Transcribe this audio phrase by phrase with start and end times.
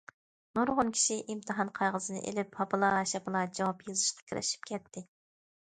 [0.59, 5.09] نۇرغۇن كىشى ئىمتىھان قەغىزىنى ئېلىپ ھاپىلا- شاپىلا جاۋاب يېزىشقا كىرىشىپ كەتتى.